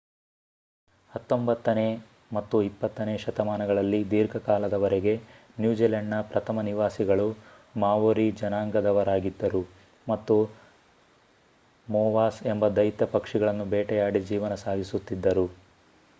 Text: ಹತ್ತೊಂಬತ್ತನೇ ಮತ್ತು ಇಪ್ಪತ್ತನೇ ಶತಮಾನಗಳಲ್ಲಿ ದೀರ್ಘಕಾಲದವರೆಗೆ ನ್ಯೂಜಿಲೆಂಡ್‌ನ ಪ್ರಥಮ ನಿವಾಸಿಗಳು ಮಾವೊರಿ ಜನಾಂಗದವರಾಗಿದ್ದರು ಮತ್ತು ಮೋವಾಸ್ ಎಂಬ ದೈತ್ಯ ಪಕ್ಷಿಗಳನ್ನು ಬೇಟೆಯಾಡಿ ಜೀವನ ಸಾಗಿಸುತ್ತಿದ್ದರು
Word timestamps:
ಹತ್ತೊಂಬತ್ತನೇ 1.11 1.83
ಮತ್ತು 2.33 2.61
ಇಪ್ಪತ್ತನೇ 2.61 3.17
ಶತಮಾನಗಳಲ್ಲಿ 3.17 4.09
ದೀರ್ಘಕಾಲದವರೆಗೆ 4.11 5.13
ನ್ಯೂಜಿಲೆಂಡ್‌ನ 5.59 6.21
ಪ್ರಥಮ 6.21 6.61
ನಿವಾಸಿಗಳು 6.61 7.27
ಮಾವೊರಿ 7.75 8.31
ಜನಾಂಗದವರಾಗಿದ್ದರು 8.31 9.61
ಮತ್ತು 10.07 10.37
ಮೋವಾಸ್ 11.87 12.41
ಎಂಬ 12.45 12.69
ದೈತ್ಯ 12.75 13.05
ಪಕ್ಷಿಗಳನ್ನು 13.11 13.65
ಬೇಟೆಯಾಡಿ 13.67 14.21
ಜೀವನ 14.23 14.55
ಸಾಗಿಸುತ್ತಿದ್ದರು 14.63 15.45